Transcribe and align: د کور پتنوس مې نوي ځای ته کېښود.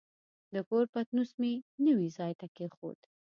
د 0.53 0.55
کور 0.69 0.85
پتنوس 0.93 1.31
مې 1.41 1.53
نوي 1.85 2.07
ځای 2.17 2.31
ته 2.39 2.45
کېښود. 2.55 2.99